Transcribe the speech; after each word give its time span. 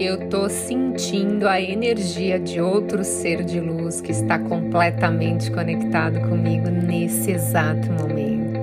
Eu 0.00 0.28
tô 0.28 0.48
sentindo 0.48 1.48
a 1.48 1.60
energia 1.60 2.38
de 2.38 2.60
outro 2.60 3.04
ser 3.04 3.42
de 3.44 3.60
luz 3.60 4.00
que 4.00 4.12
está 4.12 4.38
completamente 4.38 5.50
conectado 5.50 6.20
comigo 6.28 6.68
nesse 6.68 7.30
exato 7.30 7.92
momento. 7.92 8.58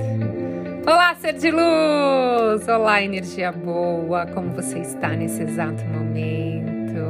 Olá, 0.85 1.15
ser 1.15 1.33
de 1.33 1.51
luz! 1.51 2.67
Olá, 2.67 3.01
energia 3.01 3.51
boa! 3.51 4.25
Como 4.25 4.51
você 4.51 4.79
está 4.79 5.09
nesse 5.09 5.43
exato 5.43 5.83
momento? 5.85 7.01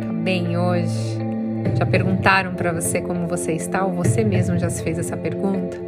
Tá 0.00 0.12
bem 0.12 0.58
hoje? 0.58 1.18
Já 1.78 1.86
perguntaram 1.86 2.54
para 2.54 2.72
você 2.72 3.00
como 3.00 3.26
você 3.26 3.52
está 3.52 3.84
ou 3.84 3.92
você 3.92 4.24
mesmo 4.24 4.58
já 4.58 4.70
se 4.70 4.82
fez 4.82 4.98
essa 4.98 5.16
pergunta? 5.16 5.85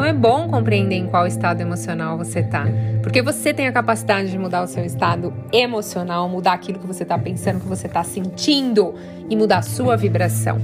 Então 0.00 0.08
é 0.08 0.14
bom 0.14 0.48
compreender 0.48 0.94
em 0.94 1.06
qual 1.06 1.26
estado 1.26 1.60
emocional 1.60 2.16
você 2.16 2.40
está, 2.40 2.64
porque 3.02 3.20
você 3.20 3.52
tem 3.52 3.66
a 3.66 3.72
capacidade 3.72 4.30
de 4.30 4.38
mudar 4.38 4.62
o 4.62 4.66
seu 4.66 4.82
estado 4.82 5.30
emocional, 5.52 6.26
mudar 6.26 6.54
aquilo 6.54 6.78
que 6.78 6.86
você 6.86 7.02
está 7.02 7.18
pensando, 7.18 7.60
que 7.60 7.68
você 7.68 7.86
está 7.86 8.02
sentindo 8.02 8.94
e 9.28 9.36
mudar 9.36 9.58
a 9.58 9.62
sua 9.62 9.98
vibração. 9.98 10.56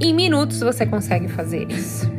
Em 0.00 0.14
minutos 0.14 0.60
você 0.60 0.86
consegue 0.86 1.28
fazer 1.28 1.70
isso. 1.70 2.17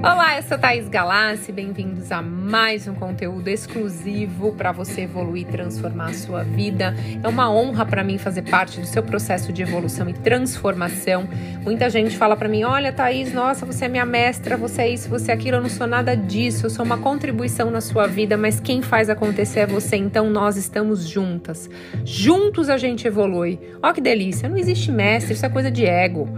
Olá, 0.00 0.36
eu 0.36 0.44
sou 0.44 0.56
Thaís 0.56 0.88
Galassi, 0.88 1.50
bem-vindos 1.50 2.12
a 2.12 2.22
mais 2.22 2.86
um 2.86 2.94
conteúdo 2.94 3.48
exclusivo 3.48 4.52
para 4.52 4.70
você 4.70 5.00
evoluir 5.00 5.42
e 5.42 5.50
transformar 5.50 6.10
a 6.10 6.14
sua 6.14 6.44
vida. 6.44 6.94
É 7.20 7.26
uma 7.26 7.50
honra 7.50 7.84
para 7.84 8.04
mim 8.04 8.16
fazer 8.16 8.42
parte 8.42 8.80
do 8.80 8.86
seu 8.86 9.02
processo 9.02 9.52
de 9.52 9.60
evolução 9.60 10.08
e 10.08 10.12
transformação. 10.12 11.28
Muita 11.64 11.90
gente 11.90 12.16
fala 12.16 12.36
para 12.36 12.48
mim: 12.48 12.62
"Olha, 12.62 12.92
Thaís, 12.92 13.34
nossa, 13.34 13.66
você 13.66 13.86
é 13.86 13.88
minha 13.88 14.06
mestra, 14.06 14.56
você 14.56 14.82
é 14.82 14.88
isso, 14.88 15.08
você 15.08 15.32
é 15.32 15.34
aquilo". 15.34 15.56
Eu 15.56 15.62
não 15.62 15.68
sou 15.68 15.88
nada 15.88 16.16
disso, 16.16 16.66
eu 16.66 16.70
sou 16.70 16.84
uma 16.84 16.98
contribuição 16.98 17.68
na 17.68 17.80
sua 17.80 18.06
vida, 18.06 18.36
mas 18.36 18.60
quem 18.60 18.80
faz 18.80 19.10
acontecer 19.10 19.60
é 19.60 19.66
você. 19.66 19.96
Então 19.96 20.30
nós 20.30 20.56
estamos 20.56 21.08
juntas. 21.08 21.68
Juntos 22.04 22.70
a 22.70 22.76
gente 22.76 23.04
evolui. 23.04 23.58
Ó 23.82 23.92
que 23.92 24.00
delícia, 24.00 24.48
não 24.48 24.56
existe 24.56 24.92
mestre, 24.92 25.34
isso 25.34 25.44
é 25.44 25.48
coisa 25.48 25.72
de 25.72 25.84
ego. 25.84 26.28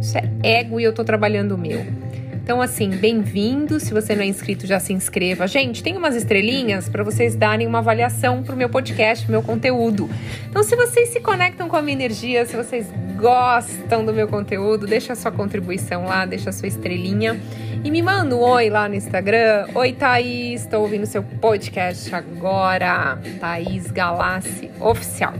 Isso 0.00 0.18
é 0.18 0.28
ego 0.42 0.80
e 0.80 0.82
eu 0.84 0.92
tô 0.92 1.04
trabalhando 1.04 1.52
o 1.52 1.58
meu. 1.58 2.09
Então, 2.42 2.60
assim, 2.60 2.90
bem-vindo. 2.90 3.78
Se 3.78 3.92
você 3.92 4.14
não 4.14 4.22
é 4.22 4.26
inscrito, 4.26 4.66
já 4.66 4.80
se 4.80 4.92
inscreva. 4.92 5.46
Gente, 5.46 5.82
tem 5.82 5.96
umas 5.96 6.14
estrelinhas 6.16 6.88
para 6.88 7.04
vocês 7.04 7.34
darem 7.34 7.66
uma 7.66 7.78
avaliação 7.78 8.42
pro 8.42 8.56
meu 8.56 8.68
podcast, 8.68 9.24
pro 9.24 9.32
meu 9.32 9.42
conteúdo. 9.42 10.10
Então, 10.48 10.62
se 10.62 10.74
vocês 10.74 11.10
se 11.10 11.20
conectam 11.20 11.68
com 11.68 11.76
a 11.76 11.82
minha 11.82 11.94
energia, 11.94 12.44
se 12.44 12.56
vocês 12.56 12.86
gostam 13.16 14.04
do 14.04 14.12
meu 14.12 14.26
conteúdo, 14.26 14.86
deixa 14.86 15.12
a 15.12 15.16
sua 15.16 15.30
contribuição 15.30 16.06
lá, 16.06 16.24
deixa 16.24 16.50
a 16.50 16.52
sua 16.52 16.66
estrelinha. 16.66 17.40
E 17.84 17.90
me 17.90 18.02
manda 18.02 18.34
um 18.34 18.40
oi 18.40 18.68
lá 18.68 18.88
no 18.88 18.94
Instagram. 18.94 19.68
Oi, 19.74 19.92
Thaís, 19.92 20.62
estou 20.62 20.82
ouvindo 20.82 21.06
seu 21.06 21.22
podcast 21.22 22.12
agora. 22.14 23.18
Thaís 23.38 23.90
Galassi 23.90 24.70
Oficial. 24.80 25.34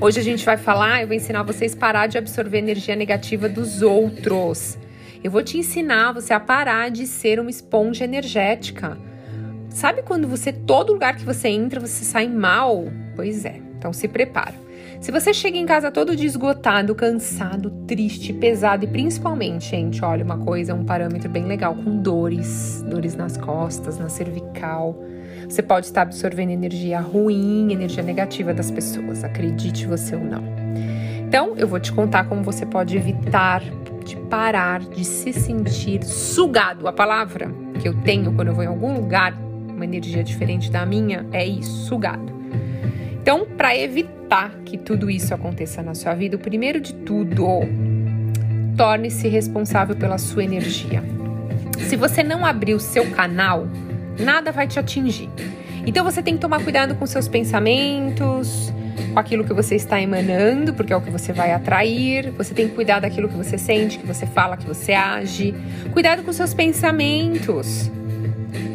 Hoje 0.00 0.18
a 0.18 0.22
gente 0.22 0.44
vai 0.44 0.56
falar, 0.56 1.02
eu 1.02 1.06
vou 1.06 1.16
ensinar 1.16 1.42
vocês 1.44 1.72
a 1.72 1.76
parar 1.76 2.06
de 2.08 2.18
absorver 2.18 2.58
energia 2.58 2.96
negativa 2.96 3.48
dos 3.48 3.80
outros. 3.80 4.76
Eu 5.24 5.30
vou 5.30 5.42
te 5.42 5.56
ensinar 5.56 6.12
você 6.12 6.34
a 6.34 6.38
parar 6.38 6.90
de 6.90 7.06
ser 7.06 7.40
uma 7.40 7.48
esponja 7.48 8.04
energética. 8.04 8.98
Sabe 9.70 10.02
quando 10.02 10.28
você, 10.28 10.52
todo 10.52 10.92
lugar 10.92 11.16
que 11.16 11.24
você 11.24 11.48
entra, 11.48 11.80
você 11.80 12.04
sai 12.04 12.28
mal? 12.28 12.84
Pois 13.16 13.46
é, 13.46 13.58
então 13.78 13.90
se 13.90 14.06
prepara. 14.06 14.52
Se 15.00 15.10
você 15.10 15.32
chega 15.32 15.56
em 15.56 15.64
casa 15.64 15.90
todo 15.90 16.14
desgotado, 16.14 16.94
cansado, 16.94 17.70
triste, 17.86 18.34
pesado 18.34 18.84
e 18.84 18.86
principalmente, 18.86 19.70
gente, 19.70 20.04
olha 20.04 20.22
uma 20.22 20.36
coisa, 20.36 20.74
um 20.74 20.84
parâmetro 20.84 21.30
bem 21.30 21.46
legal, 21.46 21.74
com 21.74 22.02
dores, 22.02 22.84
dores 22.86 23.16
nas 23.16 23.38
costas, 23.38 23.98
na 23.98 24.10
cervical, 24.10 25.02
você 25.48 25.62
pode 25.62 25.86
estar 25.86 26.02
absorvendo 26.02 26.50
energia 26.50 27.00
ruim, 27.00 27.72
energia 27.72 28.02
negativa 28.02 28.52
das 28.52 28.70
pessoas, 28.70 29.24
acredite 29.24 29.86
você 29.86 30.14
ou 30.16 30.22
não. 30.22 30.44
Então, 31.26 31.54
eu 31.56 31.66
vou 31.66 31.80
te 31.80 31.92
contar 31.92 32.24
como 32.24 32.42
você 32.42 32.66
pode 32.66 32.94
evitar 32.94 33.62
de 34.04 34.16
parar 34.16 34.80
de 34.80 35.04
se 35.04 35.32
sentir 35.32 36.04
sugado. 36.04 36.86
A 36.86 36.92
palavra 36.92 37.50
que 37.80 37.88
eu 37.88 37.94
tenho 38.02 38.32
quando 38.32 38.48
eu 38.48 38.54
vou 38.54 38.62
em 38.62 38.68
algum 38.68 38.94
lugar, 38.94 39.34
uma 39.68 39.84
energia 39.84 40.22
diferente 40.22 40.70
da 40.70 40.84
minha, 40.84 41.26
é 41.32 41.44
isso, 41.44 41.86
sugado. 41.86 42.32
Então, 43.20 43.46
para 43.56 43.76
evitar 43.76 44.50
que 44.64 44.76
tudo 44.76 45.10
isso 45.10 45.32
aconteça 45.32 45.82
na 45.82 45.94
sua 45.94 46.14
vida, 46.14 46.36
o 46.36 46.38
primeiro 46.38 46.80
de 46.80 46.92
tudo, 46.92 47.46
torne-se 48.76 49.28
responsável 49.28 49.96
pela 49.96 50.18
sua 50.18 50.44
energia. 50.44 51.02
Se 51.78 51.96
você 51.96 52.22
não 52.22 52.44
abrir 52.44 52.74
o 52.74 52.80
seu 52.80 53.10
canal, 53.10 53.66
nada 54.18 54.52
vai 54.52 54.66
te 54.66 54.78
atingir. 54.78 55.30
Então 55.86 56.04
você 56.04 56.22
tem 56.22 56.34
que 56.34 56.40
tomar 56.40 56.62
cuidado 56.62 56.94
com 56.94 57.06
seus 57.06 57.28
pensamentos, 57.28 58.72
com 59.12 59.18
aquilo 59.18 59.44
que 59.44 59.52
você 59.52 59.74
está 59.74 60.00
emanando, 60.00 60.74
porque 60.74 60.92
é 60.92 60.96
o 60.96 61.00
que 61.00 61.10
você 61.10 61.32
vai 61.32 61.52
atrair. 61.52 62.30
Você 62.32 62.54
tem 62.54 62.68
que 62.68 62.74
cuidar 62.74 63.00
daquilo 63.00 63.28
que 63.28 63.36
você 63.36 63.58
sente, 63.58 63.98
que 63.98 64.06
você 64.06 64.26
fala, 64.26 64.56
que 64.56 64.66
você 64.66 64.92
age. 64.92 65.54
Cuidado 65.92 66.22
com 66.22 66.32
seus 66.32 66.54
pensamentos. 66.54 67.90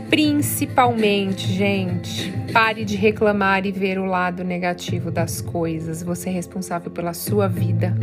Principalmente, 0.09 1.47
gente, 1.53 2.33
pare 2.51 2.83
de 2.83 2.95
reclamar 2.95 3.65
e 3.67 3.71
ver 3.71 3.99
o 3.99 4.05
lado 4.05 4.43
negativo 4.43 5.11
das 5.11 5.39
coisas. 5.39 6.01
Você 6.01 6.29
é 6.29 6.31
responsável 6.31 6.89
pela 6.89 7.13
sua 7.13 7.47
vida, 7.47 7.95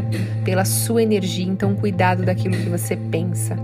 pela 0.45 0.65
sua 0.65 1.03
energia, 1.03 1.45
então 1.45 1.75
cuidado 1.75 2.22
daquilo 2.22 2.56
que 2.56 2.69
você 2.69 2.97
pensa. 2.97 3.56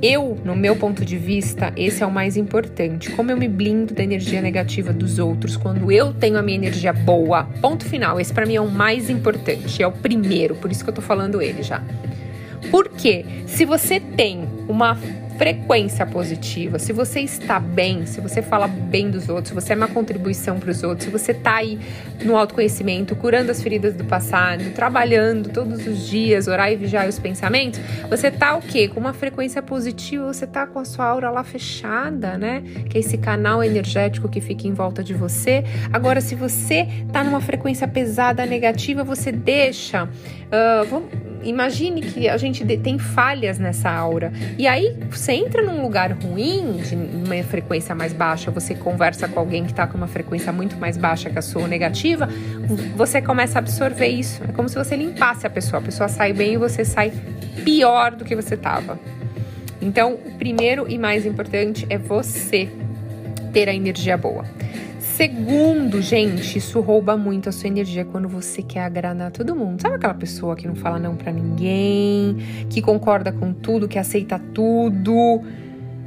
Eu, 0.00 0.38
no 0.44 0.54
meu 0.54 0.76
ponto 0.76 1.04
de 1.04 1.16
vista, 1.16 1.72
esse 1.76 2.04
é 2.04 2.06
o 2.06 2.10
mais 2.10 2.36
importante. 2.36 3.10
Como 3.10 3.30
eu 3.32 3.36
me 3.36 3.48
blindo 3.48 3.94
da 3.94 4.02
energia 4.02 4.40
negativa 4.40 4.92
dos 4.92 5.18
outros 5.18 5.56
quando 5.56 5.90
eu 5.90 6.14
tenho 6.14 6.38
a 6.38 6.42
minha 6.42 6.58
energia 6.58 6.92
boa. 6.92 7.44
Ponto 7.60 7.84
final. 7.84 8.20
Esse 8.20 8.32
para 8.32 8.46
mim 8.46 8.54
é 8.54 8.60
o 8.60 8.70
mais 8.70 9.10
importante, 9.10 9.82
é 9.82 9.86
o 9.86 9.92
primeiro, 9.92 10.54
por 10.54 10.70
isso 10.70 10.84
que 10.84 10.90
eu 10.90 10.94
tô 10.94 11.02
falando 11.02 11.42
ele 11.42 11.62
já. 11.62 11.82
Porque 12.70 13.24
se 13.46 13.64
você 13.64 13.98
tem 13.98 14.44
uma 14.68 14.96
frequência 15.42 16.06
positiva, 16.06 16.78
se 16.78 16.92
você 16.92 17.18
está 17.18 17.58
bem, 17.58 18.06
se 18.06 18.20
você 18.20 18.40
fala 18.40 18.68
bem 18.68 19.10
dos 19.10 19.28
outros, 19.28 19.48
se 19.48 19.54
você 19.54 19.72
é 19.72 19.76
uma 19.76 19.88
contribuição 19.88 20.60
para 20.60 20.70
os 20.70 20.84
outros, 20.84 21.06
se 21.06 21.10
você 21.10 21.32
está 21.32 21.56
aí 21.56 21.80
no 22.24 22.36
autoconhecimento, 22.36 23.16
curando 23.16 23.50
as 23.50 23.60
feridas 23.60 23.92
do 23.92 24.04
passado, 24.04 24.70
trabalhando 24.72 25.48
todos 25.48 25.84
os 25.84 26.06
dias, 26.06 26.46
orar 26.46 26.70
e 26.70 26.76
vigiar 26.76 27.08
os 27.08 27.18
pensamentos, 27.18 27.80
você 28.08 28.30
tá 28.30 28.54
o 28.54 28.62
quê? 28.62 28.86
Com 28.86 29.00
uma 29.00 29.12
frequência 29.12 29.60
positiva, 29.60 30.32
você 30.32 30.46
tá 30.46 30.64
com 30.64 30.78
a 30.78 30.84
sua 30.84 31.06
aura 31.06 31.28
lá 31.28 31.42
fechada, 31.42 32.38
né? 32.38 32.62
Que 32.88 32.98
é 32.98 33.00
esse 33.00 33.18
canal 33.18 33.64
energético 33.64 34.28
que 34.28 34.40
fica 34.40 34.68
em 34.68 34.72
volta 34.72 35.02
de 35.02 35.12
você. 35.12 35.64
Agora, 35.92 36.20
se 36.20 36.36
você 36.36 36.86
tá 37.12 37.24
numa 37.24 37.40
frequência 37.40 37.88
pesada 37.88 38.46
negativa, 38.46 39.02
você 39.02 39.32
deixa. 39.32 40.04
Uh, 40.04 40.86
vamos, 40.88 41.31
imagine 41.42 42.00
que 42.00 42.28
a 42.28 42.36
gente 42.36 42.64
tem 42.78 42.98
falhas 42.98 43.58
nessa 43.58 43.90
aura. 43.90 44.32
E 44.58 44.66
aí 44.66 44.96
você 45.10 45.32
entra 45.32 45.62
num 45.62 45.82
lugar 45.82 46.12
ruim, 46.12 46.78
de 46.78 46.94
uma 46.94 47.42
frequência 47.42 47.94
mais 47.94 48.12
baixa, 48.12 48.50
você 48.50 48.74
conversa 48.74 49.28
com 49.28 49.40
alguém 49.40 49.64
que 49.64 49.70
está 49.70 49.86
com 49.86 49.96
uma 49.96 50.06
frequência 50.08 50.52
muito 50.52 50.76
mais 50.76 50.96
baixa 50.96 51.30
que 51.30 51.38
a 51.38 51.42
sua 51.42 51.66
negativa, 51.66 52.28
você 52.96 53.20
começa 53.20 53.58
a 53.58 53.60
absorver 53.60 54.08
isso. 54.08 54.42
É 54.48 54.52
como 54.52 54.68
se 54.68 54.76
você 54.76 54.96
limpasse 54.96 55.46
a 55.46 55.50
pessoa. 55.50 55.80
A 55.80 55.84
pessoa 55.84 56.08
sai 56.08 56.32
bem 56.32 56.54
e 56.54 56.56
você 56.56 56.84
sai 56.84 57.12
pior 57.64 58.12
do 58.12 58.24
que 58.24 58.34
você 58.34 58.54
estava. 58.54 58.98
Então, 59.80 60.14
o 60.14 60.30
primeiro 60.38 60.88
e 60.88 60.96
mais 60.96 61.26
importante 61.26 61.86
é 61.90 61.98
você 61.98 62.68
ter 63.52 63.68
a 63.68 63.74
energia 63.74 64.16
boa. 64.16 64.44
Segundo, 65.16 66.00
gente, 66.00 66.56
isso 66.56 66.80
rouba 66.80 67.18
muito 67.18 67.50
a 67.50 67.52
sua 67.52 67.68
energia 67.68 68.02
quando 68.02 68.26
você 68.28 68.62
quer 68.62 68.84
agradar 68.84 69.30
todo 69.30 69.54
mundo. 69.54 69.82
Sabe 69.82 69.96
aquela 69.96 70.14
pessoa 70.14 70.56
que 70.56 70.66
não 70.66 70.74
fala 70.74 70.98
não 70.98 71.14
para 71.14 71.30
ninguém, 71.30 72.38
que 72.70 72.80
concorda 72.80 73.30
com 73.30 73.52
tudo, 73.52 73.86
que 73.86 73.98
aceita 73.98 74.38
tudo? 74.38 75.42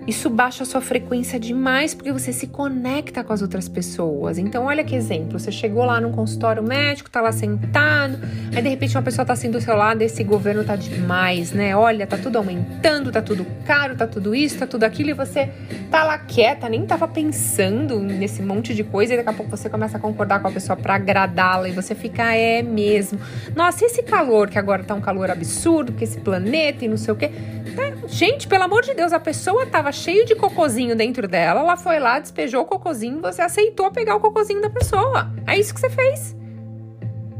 Isso 0.07 0.29
baixa 0.29 0.61
a 0.61 0.65
sua 0.65 0.81
frequência 0.81 1.39
demais 1.39 1.95
porque 1.95 2.11
você 2.11 2.31
se 2.31 2.45
conecta 2.47 3.23
com 3.23 3.33
as 3.33 3.41
outras 3.41 3.67
pessoas. 3.67 4.37
Então, 4.37 4.65
olha 4.65 4.83
que 4.83 4.95
exemplo: 4.95 5.39
você 5.39 5.51
chegou 5.51 5.83
lá 5.83 5.99
num 5.99 6.11
consultório 6.11 6.61
médico, 6.61 7.09
tá 7.09 7.21
lá 7.21 7.31
sentado, 7.31 8.19
aí 8.55 8.61
de 8.61 8.69
repente 8.69 8.95
uma 8.95 9.01
pessoa 9.01 9.25
tá 9.25 9.33
assim 9.33 9.49
do 9.49 9.59
seu 9.59 9.75
lado, 9.75 10.03
esse 10.03 10.23
governo 10.23 10.63
tá 10.63 10.75
demais, 10.75 11.51
né? 11.51 11.75
Olha, 11.75 12.05
tá 12.05 12.17
tudo 12.17 12.37
aumentando, 12.37 13.11
tá 13.11 13.21
tudo 13.21 13.45
caro, 13.65 13.95
tá 13.95 14.05
tudo 14.05 14.35
isso, 14.35 14.59
tá 14.59 14.67
tudo 14.67 14.83
aquilo, 14.83 15.09
e 15.09 15.13
você 15.13 15.49
tá 15.89 16.03
lá 16.03 16.19
quieta, 16.19 16.69
nem 16.69 16.85
tava 16.85 17.07
pensando 17.07 17.99
nesse 17.99 18.43
monte 18.43 18.75
de 18.75 18.83
coisa, 18.83 19.13
e 19.13 19.17
daqui 19.17 19.29
a 19.29 19.33
pouco 19.33 19.49
você 19.49 19.69
começa 19.69 19.97
a 19.97 19.99
concordar 19.99 20.39
com 20.39 20.47
a 20.47 20.51
pessoa 20.51 20.77
para 20.77 20.95
agradá-la, 20.95 21.67
e 21.67 21.71
você 21.71 21.95
fica, 21.95 22.35
é 22.35 22.61
mesmo. 22.61 23.19
Nossa, 23.55 23.83
esse 23.85 24.03
calor 24.03 24.49
que 24.49 24.59
agora 24.59 24.83
tá 24.83 24.93
um 24.93 25.01
calor 25.01 25.31
absurdo, 25.31 25.93
que 25.93 26.03
esse 26.03 26.19
planeta 26.19 26.85
e 26.85 26.87
não 26.87 26.97
sei 26.97 27.13
o 27.13 27.17
quê. 27.17 27.31
Tá, 27.75 28.07
gente, 28.07 28.47
pelo 28.47 28.63
amor 28.63 28.83
de 28.83 28.93
Deus, 28.93 29.11
a 29.11 29.19
pessoa 29.19 29.65
tava 29.65 29.91
cheio 29.95 30.25
de 30.25 30.35
cocozinho 30.35 30.95
dentro 30.95 31.27
dela, 31.27 31.61
ela 31.61 31.77
foi 31.77 31.99
lá, 31.99 32.19
despejou 32.19 32.61
o 32.61 32.65
cocozinho, 32.65 33.21
você 33.21 33.41
aceitou 33.41 33.91
pegar 33.91 34.15
o 34.15 34.19
cocozinho 34.19 34.61
da 34.61 34.69
pessoa. 34.69 35.31
É 35.47 35.57
isso 35.57 35.73
que 35.73 35.79
você 35.79 35.89
fez. 35.89 36.35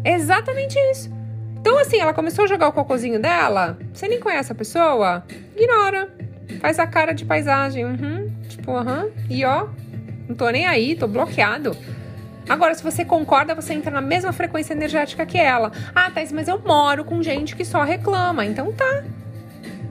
É 0.04 0.14
exatamente 0.14 0.78
isso. 0.92 1.14
Então, 1.60 1.78
assim, 1.78 2.00
ela 2.00 2.14
começou 2.14 2.46
a 2.46 2.48
jogar 2.48 2.68
o 2.68 2.74
cocozinho 2.74 3.20
dela, 3.20 3.78
você 3.94 4.08
nem 4.08 4.20
conhece 4.20 4.52
a 4.52 4.56
pessoa, 4.56 5.24
ignora. 5.56 6.10
Faz 6.60 6.78
a 6.80 6.86
cara 6.86 7.12
de 7.12 7.26
paisagem, 7.26 7.84
uhum, 7.86 8.32
tipo, 8.48 8.72
aham, 8.72 9.06
uhum, 9.06 9.12
e 9.30 9.44
ó, 9.44 9.68
não 10.28 10.36
tô 10.36 10.48
nem 10.50 10.68
aí, 10.68 10.96
tô 10.96 11.08
bloqueado. 11.08 11.76
Agora, 12.48 12.76
se 12.76 12.84
você 12.84 13.04
concorda, 13.04 13.56
você 13.56 13.74
entra 13.74 13.90
na 13.90 14.02
mesma 14.02 14.32
frequência 14.32 14.74
energética 14.74 15.26
que 15.26 15.38
ela. 15.38 15.72
Ah, 15.96 16.12
Thais, 16.12 16.32
mas 16.32 16.48
eu 16.48 16.60
moro 16.60 17.04
com 17.04 17.22
gente 17.24 17.56
que 17.56 17.66
só 17.66 17.82
reclama. 17.82 18.46
Então 18.46 18.72
tá. 18.72 19.04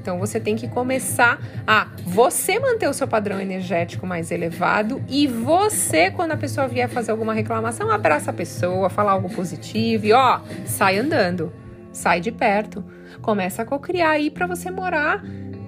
Então 0.05 0.19
você 0.19 0.39
tem 0.39 0.55
que 0.55 0.69
começar 0.69 1.41
a 1.67 1.89
você 2.05 2.59
manter 2.59 2.87
o 2.87 2.93
seu 2.93 3.09
padrão 3.09 3.41
energético 3.41 4.07
mais 4.07 4.31
elevado 4.31 5.03
e 5.09 5.27
você, 5.27 6.11
quando 6.11 6.33
a 6.33 6.37
pessoa 6.37 6.69
vier 6.69 6.91
fazer 6.91 7.11
alguma 7.11 7.33
reclamação, 7.33 7.91
abraça 7.91 8.31
a 8.31 8.35
pessoa, 8.35 8.91
fala 8.91 9.13
algo 9.13 9.31
positivo 9.31 10.05
e 10.05 10.13
ó, 10.13 10.41
sai 10.67 10.99
andando, 10.99 11.51
sai 11.91 12.21
de 12.21 12.31
perto, 12.31 12.85
começa 13.23 13.63
a 13.63 13.65
cocriar 13.65 14.11
aí 14.11 14.31
para 14.31 14.47
você 14.47 14.71
morar 14.71 15.25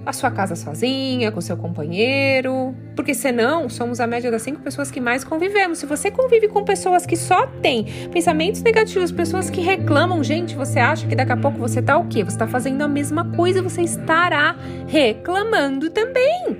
a 0.06 0.12
sua 0.12 0.30
casa 0.30 0.54
sozinha, 0.54 1.32
com 1.32 1.40
seu 1.40 1.56
companheiro, 1.56 2.72
porque 2.94 3.12
senão 3.12 3.68
somos 3.68 3.98
a 3.98 4.06
média 4.06 4.30
das 4.30 4.42
cinco 4.42 4.60
pessoas 4.60 4.88
que 4.88 5.00
mais 5.00 5.24
convivemos. 5.24 5.78
Se 5.78 5.86
você 5.86 6.12
convive 6.12 6.46
com 6.46 6.64
pessoas 6.64 7.04
que 7.04 7.16
só 7.16 7.48
têm 7.60 7.84
pensamentos 8.12 8.62
negativos, 8.62 9.10
pessoas 9.10 9.50
que 9.50 9.60
reclamam, 9.60 10.22
gente, 10.22 10.54
você 10.54 10.78
acha 10.78 11.08
que 11.08 11.16
daqui 11.16 11.32
a 11.32 11.36
pouco 11.36 11.58
você 11.58 11.82
tá 11.82 11.98
o 11.98 12.06
quê? 12.06 12.22
Você 12.22 12.38
tá 12.38 12.46
fazendo 12.46 12.82
a 12.82 12.88
mesma 12.88 13.24
coisa, 13.32 13.60
você 13.60 13.82
estará 13.82 14.54
reclamando 14.86 15.90
também. 15.90 16.56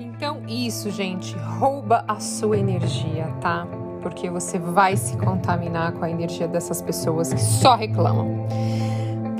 Então, 0.00 0.42
isso, 0.48 0.90
gente, 0.90 1.36
rouba 1.36 2.04
a 2.08 2.18
sua 2.20 2.56
energia, 2.56 3.26
tá? 3.40 3.66
Porque 4.00 4.30
você 4.30 4.58
vai 4.58 4.96
se 4.96 5.14
contaminar 5.18 5.92
com 5.92 6.04
a 6.04 6.10
energia 6.10 6.48
dessas 6.48 6.80
pessoas 6.80 7.34
que 7.34 7.40
só 7.40 7.76
reclamam. 7.76 8.46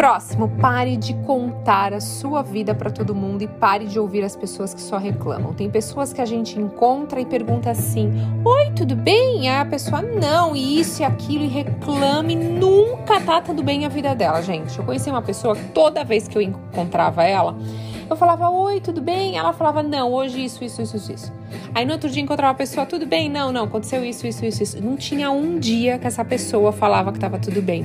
Próximo, 0.00 0.48
pare 0.58 0.96
de 0.96 1.12
contar 1.12 1.92
a 1.92 2.00
sua 2.00 2.40
vida 2.40 2.74
para 2.74 2.90
todo 2.90 3.14
mundo 3.14 3.42
e 3.42 3.46
pare 3.46 3.84
de 3.84 3.98
ouvir 3.98 4.24
as 4.24 4.34
pessoas 4.34 4.72
que 4.72 4.80
só 4.80 4.96
reclamam. 4.96 5.52
Tem 5.52 5.68
pessoas 5.68 6.10
que 6.10 6.22
a 6.22 6.24
gente 6.24 6.58
encontra 6.58 7.20
e 7.20 7.26
pergunta 7.26 7.70
assim: 7.70 8.10
Oi, 8.42 8.70
tudo 8.74 8.96
bem? 8.96 9.54
A 9.54 9.62
pessoa 9.62 10.00
não, 10.00 10.56
e 10.56 10.80
isso 10.80 11.02
e 11.02 11.04
aquilo, 11.04 11.44
e 11.44 11.48
reclame, 11.48 12.34
nunca 12.34 13.20
tá 13.20 13.42
tudo 13.42 13.62
bem 13.62 13.84
a 13.84 13.90
vida 13.90 14.14
dela, 14.14 14.40
gente. 14.40 14.78
Eu 14.78 14.86
conheci 14.86 15.10
uma 15.10 15.20
pessoa 15.20 15.54
que 15.54 15.64
toda 15.64 16.02
vez 16.02 16.26
que 16.26 16.38
eu 16.38 16.40
encontrava 16.40 17.22
ela, 17.22 17.54
eu 18.10 18.16
falava, 18.16 18.50
oi, 18.50 18.80
tudo 18.80 19.00
bem? 19.00 19.38
Ela 19.38 19.52
falava, 19.52 19.82
não, 19.82 20.12
hoje 20.12 20.44
isso, 20.44 20.64
isso, 20.64 20.82
isso, 20.82 21.12
isso. 21.12 21.32
Aí 21.72 21.84
no 21.84 21.92
outro 21.92 22.10
dia 22.10 22.20
encontrava 22.20 22.50
a 22.50 22.54
pessoa, 22.54 22.84
tudo 22.84 23.06
bem? 23.06 23.30
Não, 23.30 23.52
não, 23.52 23.64
aconteceu 23.64 24.04
isso, 24.04 24.26
isso, 24.26 24.44
isso, 24.44 24.62
isso. 24.62 24.82
Não 24.82 24.96
tinha 24.96 25.30
um 25.30 25.58
dia 25.60 25.96
que 25.96 26.06
essa 26.06 26.24
pessoa 26.24 26.72
falava 26.72 27.12
que 27.12 27.18
estava 27.18 27.38
tudo 27.38 27.62
bem. 27.62 27.84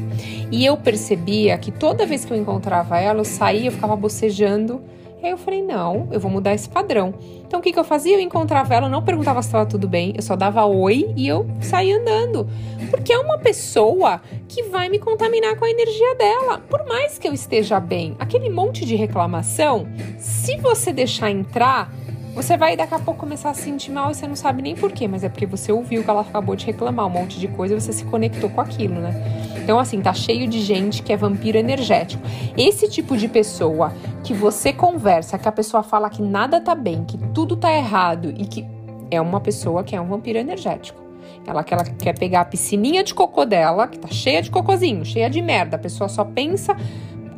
E 0.51 0.65
eu 0.65 0.75
percebia 0.75 1.55
que 1.59 1.71
toda 1.71 2.07
vez 2.07 2.25
que 2.25 2.33
eu 2.33 2.37
encontrava 2.37 2.97
ela, 2.97 3.19
eu 3.19 3.25
saía, 3.25 3.67
eu 3.67 3.71
ficava 3.71 3.95
bocejando 3.95 4.81
aí 5.25 5.31
eu 5.31 5.37
falei, 5.37 5.61
não, 5.61 6.07
eu 6.11 6.19
vou 6.19 6.29
mudar 6.29 6.53
esse 6.53 6.69
padrão. 6.69 7.13
Então 7.45 7.59
o 7.59 7.63
que, 7.63 7.71
que 7.71 7.79
eu 7.79 7.83
fazia? 7.83 8.15
Eu 8.15 8.19
encontrava 8.19 8.73
ela, 8.73 8.89
não 8.89 9.03
perguntava 9.03 9.41
se 9.41 9.47
estava 9.47 9.65
tudo 9.65 9.87
bem, 9.87 10.13
eu 10.15 10.21
só 10.21 10.35
dava 10.35 10.65
oi 10.65 11.13
e 11.15 11.27
eu 11.27 11.47
saía 11.61 11.99
andando. 11.99 12.47
Porque 12.89 13.13
é 13.13 13.19
uma 13.19 13.37
pessoa 13.37 14.21
que 14.47 14.63
vai 14.63 14.89
me 14.89 14.99
contaminar 14.99 15.55
com 15.57 15.65
a 15.65 15.69
energia 15.69 16.15
dela. 16.15 16.59
Por 16.69 16.85
mais 16.85 17.17
que 17.17 17.27
eu 17.27 17.33
esteja 17.33 17.79
bem, 17.79 18.15
aquele 18.19 18.49
monte 18.49 18.85
de 18.85 18.95
reclamação, 18.95 19.87
se 20.17 20.57
você 20.57 20.91
deixar 20.91 21.31
entrar, 21.31 21.91
você 22.35 22.57
vai 22.57 22.75
daqui 22.75 22.93
a 22.93 22.99
pouco 22.99 23.21
começar 23.21 23.51
a 23.51 23.53
se 23.53 23.61
sentir 23.61 23.91
mal 23.91 24.11
e 24.11 24.13
você 24.13 24.27
não 24.27 24.35
sabe 24.35 24.61
nem 24.61 24.75
porquê, 24.75 25.07
mas 25.07 25.23
é 25.23 25.29
porque 25.29 25.45
você 25.45 25.71
ouviu 25.71 26.03
que 26.03 26.09
ela 26.09 26.19
acabou 26.19 26.53
de 26.53 26.65
reclamar 26.65 27.05
um 27.05 27.09
monte 27.09 27.39
de 27.39 27.47
coisa 27.47 27.73
e 27.73 27.79
você 27.79 27.93
se 27.93 28.03
conectou 28.03 28.49
com 28.49 28.59
aquilo, 28.59 28.95
né? 28.95 29.45
Então, 29.63 29.79
assim, 29.79 30.01
tá 30.01 30.13
cheio 30.13 30.45
de 30.45 30.59
gente 30.59 31.01
que 31.01 31.13
é 31.13 31.17
vampiro 31.17 31.57
energético. 31.57 32.21
Esse 32.57 32.89
tipo 32.89 33.15
de 33.15 33.29
pessoa 33.29 33.93
que 34.25 34.33
você 34.33 34.73
conversa, 34.73 35.37
que 35.37 35.47
a 35.47 35.51
pessoa 35.51 35.83
fala 35.83 36.09
que 36.09 36.19
nada 36.19 36.59
tá 36.59 36.73
bem, 36.73 37.05
que 37.05 37.15
tudo 37.31 37.55
tá 37.55 37.71
errado 37.71 38.33
e 38.35 38.47
que 38.47 38.65
é 39.11 39.21
uma 39.21 39.39
pessoa 39.39 39.83
que 39.83 39.95
é 39.95 40.01
um 40.01 40.07
vampiro 40.07 40.39
energético. 40.39 40.99
Ela, 41.45 41.63
que 41.63 41.71
ela 41.71 41.83
quer 41.83 42.17
pegar 42.17 42.41
a 42.41 42.45
piscininha 42.45 43.03
de 43.03 43.13
cocô 43.13 43.45
dela, 43.45 43.87
que 43.87 43.99
tá 43.99 44.07
cheia 44.07 44.41
de 44.41 44.49
cocôzinho, 44.49 45.05
cheia 45.05 45.29
de 45.29 45.43
merda. 45.43 45.75
A 45.75 45.79
pessoa 45.79 46.09
só 46.09 46.25
pensa 46.25 46.75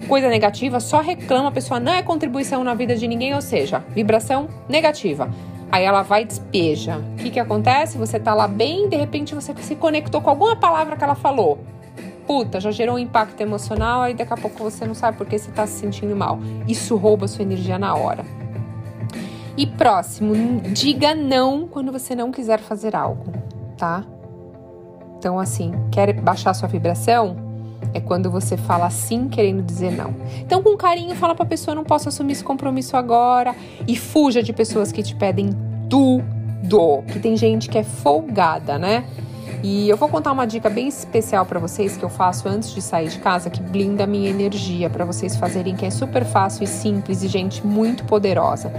coisa 0.07 0.29
negativa, 0.29 0.79
só 0.79 1.01
reclama, 1.01 1.49
a 1.49 1.51
pessoa 1.51 1.77
não 1.77 1.91
é 1.91 2.01
contribuição 2.01 2.63
na 2.63 2.73
vida 2.73 2.95
de 2.95 3.05
ninguém, 3.05 3.35
ou 3.35 3.41
seja, 3.41 3.83
vibração 3.89 4.47
negativa. 4.69 5.29
Aí 5.69 5.83
ela 5.83 6.03
vai 6.03 6.21
e 6.21 6.25
despeja. 6.25 6.99
O 6.99 7.15
que, 7.17 7.31
que 7.31 7.39
acontece? 7.39 7.97
Você 7.97 8.17
tá 8.17 8.33
lá 8.33 8.47
bem, 8.47 8.87
de 8.87 8.95
repente 8.95 9.35
você 9.35 9.53
se 9.57 9.75
conectou 9.75 10.21
com 10.21 10.29
alguma 10.29 10.55
palavra 10.55 10.95
que 10.95 11.03
ela 11.03 11.15
falou. 11.15 11.56
Puta, 12.27 12.59
já 12.59 12.71
gerou 12.71 12.95
um 12.95 12.99
impacto 12.99 13.39
emocional, 13.39 14.01
aí 14.01 14.13
daqui 14.13 14.33
a 14.33 14.37
pouco 14.37 14.61
você 14.61 14.85
não 14.85 14.93
sabe 14.93 15.17
por 15.17 15.25
que 15.25 15.39
você 15.39 15.49
tá 15.49 15.65
se 15.65 15.79
sentindo 15.79 16.13
mal. 16.15 16.37
Isso 16.67 16.97
rouba 16.97 17.25
sua 17.27 17.43
energia 17.43 17.79
na 17.79 17.95
hora. 17.95 18.25
E 19.55 19.65
próximo, 19.65 20.35
diga 20.73 21.15
não 21.15 21.67
quando 21.67 21.91
você 21.91 22.13
não 22.13 22.29
quiser 22.29 22.59
fazer 22.59 22.95
algo, 22.95 23.31
tá? 23.77 24.03
Então, 25.17 25.39
assim, 25.39 25.71
quer 25.89 26.13
baixar 26.13 26.53
sua 26.53 26.67
vibração? 26.67 27.35
É 27.93 27.99
quando 27.99 28.29
você 28.29 28.57
fala 28.57 28.89
sim 28.89 29.27
querendo 29.27 29.63
dizer 29.63 29.91
não. 29.91 30.13
Então, 30.41 30.61
com 30.61 30.75
carinho, 30.75 31.15
fala 31.15 31.33
pra 31.33 31.45
pessoa: 31.45 31.73
não 31.73 31.83
posso 31.83 32.09
assumir 32.09 32.33
esse 32.33 32.43
compromisso 32.43 32.95
agora. 32.97 33.55
E 33.87 33.95
fuja 33.95 34.43
de 34.43 34.51
pessoas 34.53 34.91
que 34.91 35.01
te 35.01 35.15
pedem 35.15 35.49
tudo. 35.89 37.03
Que 37.07 37.19
tem 37.19 37.37
gente 37.37 37.69
que 37.69 37.77
é 37.77 37.83
folgada, 37.83 38.77
né? 38.77 39.05
E 39.63 39.89
eu 39.89 39.97
vou 39.97 40.07
contar 40.07 40.31
uma 40.31 40.45
dica 40.45 40.69
bem 40.69 40.87
especial 40.87 41.45
para 41.45 41.59
vocês 41.59 41.97
que 41.97 42.05
eu 42.05 42.09
faço 42.09 42.47
antes 42.47 42.73
de 42.73 42.81
sair 42.81 43.09
de 43.09 43.19
casa, 43.19 43.49
que 43.49 43.61
blinda 43.61 44.03
a 44.03 44.07
minha 44.07 44.29
energia 44.29 44.89
para 44.89 45.03
vocês 45.03 45.35
fazerem, 45.35 45.75
que 45.75 45.85
é 45.85 45.89
super 45.89 46.23
fácil 46.23 46.63
e 46.63 46.67
simples 46.67 47.23
e 47.23 47.27
gente 47.27 47.65
muito 47.65 48.03
poderosa. 48.03 48.71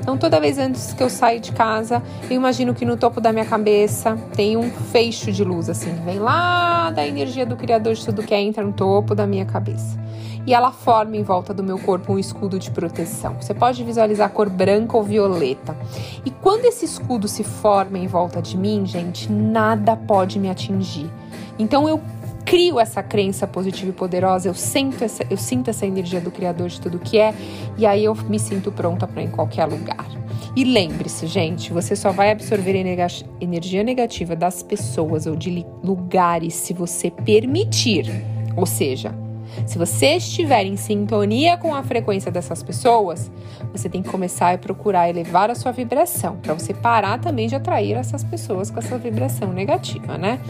Então, 0.00 0.16
toda 0.16 0.38
vez 0.38 0.58
antes 0.58 0.92
que 0.92 1.02
eu 1.02 1.08
saio 1.08 1.40
de 1.40 1.52
casa, 1.52 2.02
eu 2.28 2.36
imagino 2.36 2.74
que 2.74 2.84
no 2.84 2.96
topo 2.96 3.20
da 3.20 3.32
minha 3.32 3.46
cabeça 3.46 4.16
tem 4.34 4.56
um 4.56 4.70
feixo 4.70 5.32
de 5.32 5.42
luz 5.42 5.70
assim, 5.70 5.94
vem 6.04 6.18
lá 6.18 6.90
da 6.90 7.06
energia 7.06 7.46
do 7.46 7.56
criador 7.56 7.94
de 7.94 8.04
tudo 8.04 8.22
que 8.22 8.34
é, 8.34 8.40
entra 8.40 8.62
no 8.62 8.72
topo 8.72 9.14
da 9.14 9.26
minha 9.26 9.46
cabeça 9.46 10.06
e 10.46 10.54
ela 10.54 10.70
forma 10.70 11.16
em 11.16 11.22
volta 11.22 11.52
do 11.52 11.62
meu 11.62 11.78
corpo 11.78 12.12
um 12.12 12.18
escudo 12.18 12.58
de 12.58 12.70
proteção. 12.70 13.36
Você 13.40 13.52
pode 13.52 13.82
visualizar 13.82 14.28
a 14.28 14.30
cor 14.30 14.48
branca 14.48 14.96
ou 14.96 15.02
violeta. 15.02 15.76
E 16.24 16.30
quando 16.30 16.66
esse 16.66 16.84
escudo 16.84 17.26
se 17.26 17.42
forma 17.42 17.98
em 17.98 18.06
volta 18.06 18.40
de 18.40 18.56
mim, 18.56 18.86
gente, 18.86 19.30
nada 19.30 19.96
pode 19.96 20.38
me 20.38 20.48
atingir. 20.48 21.10
Então 21.58 21.88
eu 21.88 22.00
crio 22.44 22.78
essa 22.78 23.02
crença 23.02 23.44
positiva 23.44 23.90
e 23.90 23.92
poderosa, 23.92 24.48
eu 24.48 24.54
sinto 24.54 25.02
essa, 25.02 25.24
eu 25.28 25.36
sinto 25.36 25.68
essa 25.68 25.84
energia 25.84 26.20
do 26.20 26.30
Criador 26.30 26.68
de 26.68 26.80
tudo 26.80 26.96
que 26.96 27.18
é, 27.18 27.34
e 27.76 27.84
aí 27.84 28.04
eu 28.04 28.14
me 28.14 28.38
sinto 28.38 28.70
pronta 28.70 29.04
para 29.04 29.20
ir 29.20 29.26
em 29.26 29.30
qualquer 29.30 29.64
lugar. 29.64 30.06
E 30.54 30.62
lembre-se, 30.62 31.26
gente, 31.26 31.72
você 31.72 31.96
só 31.96 32.12
vai 32.12 32.30
absorver 32.30 32.76
energia 33.40 33.82
negativa 33.82 34.36
das 34.36 34.62
pessoas 34.62 35.26
ou 35.26 35.34
de 35.34 35.66
lugares 35.82 36.54
se 36.54 36.72
você 36.72 37.10
permitir. 37.10 38.24
Ou 38.56 38.64
seja, 38.64 39.12
se 39.64 39.78
você 39.78 40.16
estiver 40.16 40.64
em 40.64 40.76
sintonia 40.76 41.56
com 41.56 41.74
a 41.74 41.82
frequência 41.82 42.30
dessas 42.30 42.62
pessoas, 42.62 43.30
você 43.72 43.88
tem 43.88 44.02
que 44.02 44.08
começar 44.08 44.54
a 44.54 44.58
procurar 44.58 45.08
elevar 45.08 45.50
a 45.50 45.54
sua 45.54 45.72
vibração, 45.72 46.36
para 46.36 46.54
você 46.54 46.74
parar 46.74 47.18
também 47.18 47.46
de 47.46 47.54
atrair 47.54 47.96
essas 47.96 48.22
pessoas 48.22 48.70
com 48.70 48.78
essa 48.78 48.98
vibração 48.98 49.52
negativa, 49.52 50.18
né? 50.18 50.40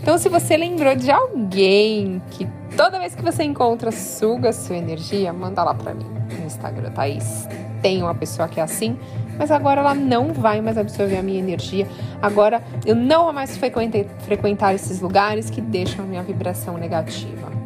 Então, 0.00 0.18
se 0.18 0.28
você 0.28 0.56
lembrou 0.56 0.94
de 0.94 1.10
alguém 1.10 2.22
que 2.30 2.46
toda 2.76 2.98
vez 2.98 3.14
que 3.14 3.22
você 3.22 3.44
encontra 3.44 3.90
suga 3.90 4.52
sua 4.52 4.76
energia, 4.76 5.32
manda 5.32 5.62
lá 5.62 5.74
para 5.74 5.94
mim 5.94 6.06
no 6.38 6.46
Instagram, 6.46 6.90
Thaís. 6.90 7.48
Tem 7.82 8.02
uma 8.02 8.14
pessoa 8.14 8.48
que 8.48 8.58
é 8.58 8.62
assim, 8.62 8.98
mas 9.38 9.50
agora 9.50 9.80
ela 9.80 9.94
não 9.94 10.32
vai 10.32 10.60
mais 10.60 10.78
absorver 10.78 11.18
a 11.18 11.22
minha 11.22 11.38
energia. 11.38 11.86
Agora 12.20 12.62
eu 12.84 12.96
não 12.96 13.32
mais 13.32 13.56
frequentar 13.56 14.74
esses 14.74 15.00
lugares 15.00 15.50
que 15.50 15.60
deixam 15.60 16.04
a 16.04 16.08
minha 16.08 16.22
vibração 16.22 16.76
negativa 16.78 17.56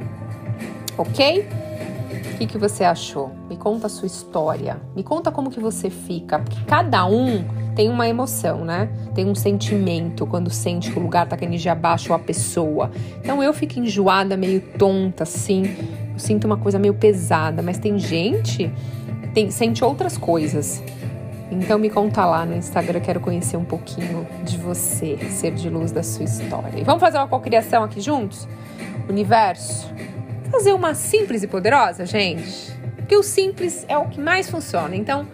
ok? 0.96 1.46
O 2.34 2.38
que, 2.38 2.46
que 2.46 2.58
você 2.58 2.84
achou? 2.84 3.30
Me 3.48 3.56
conta 3.56 3.86
a 3.86 3.90
sua 3.90 4.06
história. 4.06 4.80
Me 4.96 5.02
conta 5.02 5.30
como 5.30 5.50
que 5.50 5.60
você 5.60 5.90
fica. 5.90 6.38
Porque 6.38 6.58
cada 6.66 7.04
um 7.06 7.44
tem 7.74 7.88
uma 7.88 8.08
emoção, 8.08 8.64
né? 8.64 8.88
Tem 9.14 9.26
um 9.26 9.34
sentimento 9.34 10.26
quando 10.26 10.50
sente 10.50 10.90
que 10.90 10.98
o 10.98 11.02
lugar 11.02 11.28
tá 11.28 11.36
com 11.36 11.44
energia 11.44 11.74
baixa 11.74 12.12
ou 12.12 12.16
a 12.16 12.18
pessoa. 12.18 12.90
Então 13.20 13.42
eu 13.42 13.52
fico 13.52 13.78
enjoada, 13.78 14.36
meio 14.36 14.60
tonta, 14.78 15.24
assim. 15.24 15.64
Eu 16.14 16.18
sinto 16.18 16.46
uma 16.46 16.56
coisa 16.56 16.78
meio 16.78 16.94
pesada. 16.94 17.62
Mas 17.62 17.78
tem 17.78 17.98
gente 17.98 18.72
tem, 19.32 19.50
sente 19.50 19.84
outras 19.84 20.16
coisas. 20.16 20.82
Então 21.50 21.78
me 21.78 21.90
conta 21.90 22.24
lá 22.24 22.44
no 22.46 22.56
Instagram, 22.56 23.00
quero 23.00 23.20
conhecer 23.20 23.56
um 23.56 23.64
pouquinho 23.64 24.26
de 24.44 24.56
você, 24.56 25.18
ser 25.30 25.52
de 25.52 25.68
luz 25.68 25.90
da 25.90 26.02
sua 26.02 26.24
história. 26.24 26.78
E 26.78 26.84
vamos 26.84 27.00
fazer 27.00 27.18
uma 27.18 27.26
cocriação 27.26 27.82
aqui 27.82 28.00
juntos? 28.00 28.48
Universo, 29.08 29.92
fazer 30.50 30.72
uma 30.72 30.94
simples 30.94 31.42
e 31.42 31.46
poderosa, 31.46 32.04
gente? 32.04 32.72
Porque 32.96 33.16
o 33.16 33.22
simples 33.22 33.84
é 33.88 33.96
o 33.96 34.08
que 34.08 34.20
mais 34.20 34.50
funciona. 34.50 34.94
Então, 34.94 35.26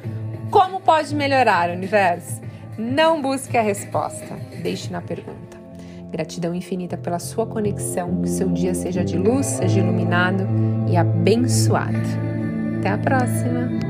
como 0.51 0.81
pode 0.81 1.15
melhorar, 1.15 1.71
universo? 1.71 2.41
Não 2.79 3.21
busque 3.21 3.57
a 3.57 3.63
resposta, 3.63 4.37
deixe 4.63 4.93
na 4.93 5.01
pergunta. 5.01 5.57
Gratidão 6.11 6.55
infinita 6.55 6.97
pela 6.97 7.19
sua 7.19 7.47
conexão, 7.47 8.23
que 8.23 8.29
seu 8.29 8.49
dia 8.49 8.75
seja 8.75 9.05
de 9.05 9.19
luz, 9.19 9.47
seja 9.47 9.81
iluminado 9.81 10.47
e 10.89 10.97
abençoado. 10.97 11.99
Até 12.79 12.91
a 12.91 12.99
próxima! 12.99 13.86